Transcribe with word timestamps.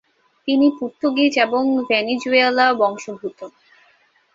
তিনি 0.47 0.67
পর্তুগিজ 0.77 1.33
এবং 1.45 1.63
ভেনিজুয়েলা 1.89 2.65
বংশোদ্ভূত। 2.73 3.39